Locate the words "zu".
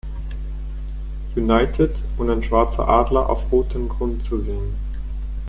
4.25-4.41